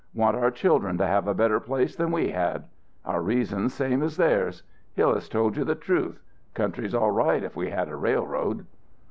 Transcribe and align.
Want 0.15 0.35
our 0.35 0.49
children 0.49 0.97
to 0.97 1.05
have 1.05 1.27
a 1.27 1.33
better 1.35 1.59
chance 1.59 1.95
than 1.95 2.11
we 2.11 2.29
had. 2.31 2.63
Our 3.05 3.21
reason's 3.21 3.75
same 3.75 4.01
as 4.01 4.17
theirs. 4.17 4.63
Hillas 4.95 5.29
told 5.29 5.55
you 5.57 5.63
the 5.63 5.75
truth. 5.75 6.19
Country's 6.55 6.95
all 6.95 7.11
right 7.11 7.43
if 7.43 7.55
we 7.55 7.69
had 7.69 7.87
a 7.87 7.95
railroad." 7.95 8.65